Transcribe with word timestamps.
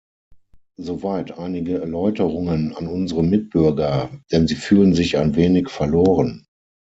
Soweit 0.77 1.37
einige 1.37 1.79
Erläuterungen 1.79 2.75
an 2.75 2.87
unsere 2.87 3.21
Mitbürger, 3.23 4.09
denn 4.31 4.47
sie 4.47 4.55
fühlen 4.55 4.95
sich 4.95 5.19
ein 5.19 5.35
wenig 5.35 5.69
verloren. 5.69 6.47